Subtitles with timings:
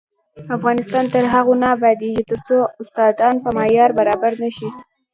[0.57, 4.69] افغانستان تر هغو نه ابادیږي، ترڅو استادان په معیار برابر نشي.